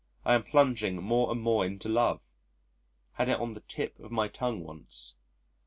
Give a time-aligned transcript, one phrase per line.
[0.25, 2.33] I am plunging more and more into love.
[3.11, 5.13] Had it on the tip of my tongue once.